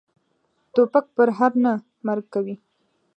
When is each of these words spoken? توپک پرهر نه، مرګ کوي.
توپک 0.73 1.05
پرهر 1.15 1.51
نه، 1.63 1.73
مرګ 2.07 2.25
کوي. 2.33 2.55